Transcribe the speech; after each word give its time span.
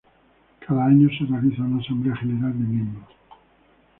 Cada 0.59 0.85
dos 0.85 0.93
años, 0.93 1.11
se 1.15 1.25
realiza 1.25 1.61
una 1.61 1.79
Asamblea 1.79 2.15
General 2.15 2.53
de 2.53 2.65
miembros. 2.65 3.07